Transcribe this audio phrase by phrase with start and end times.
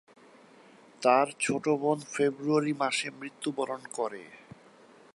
[1.01, 4.23] তার ছোট বোন ফেব্রুয়ারি মাসে মৃত্যুবরণ করে।